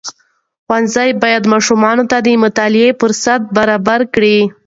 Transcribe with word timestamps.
ښوونځي 0.65 1.09
باید 1.23 1.43
ماشومانو 1.53 2.03
ته 2.11 2.17
د 2.25 2.27
مطالعې 2.43 2.89
فرصت 3.01 3.41
برابر 3.57 4.01
کړي. 4.13 4.37